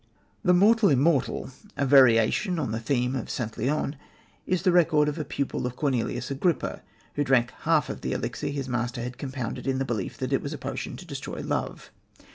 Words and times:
The 0.43 0.55
Mortal 0.55 0.89
Immortal, 0.89 1.51
a 1.77 1.85
variation 1.85 2.57
on 2.57 2.71
the 2.71 2.79
theme 2.79 3.15
of 3.15 3.29
St. 3.29 3.55
Leon, 3.55 3.97
is 4.47 4.63
the 4.63 4.71
record 4.71 5.07
of 5.07 5.19
a 5.19 5.23
pupil 5.23 5.67
of 5.67 5.75
Cornelius 5.75 6.31
Agrippa, 6.31 6.81
who 7.13 7.23
drank 7.23 7.51
half 7.65 7.87
of 7.87 8.01
the 8.01 8.13
elixir 8.13 8.47
his 8.47 8.67
master 8.67 9.03
had 9.03 9.19
compounded 9.19 9.67
in 9.67 9.77
the 9.77 9.85
belief 9.85 10.17
that 10.17 10.33
it 10.33 10.41
was 10.41 10.53
a 10.53 10.57
potion 10.57 10.97
to 10.97 11.05
destroy 11.05 11.41
love. 11.41 11.91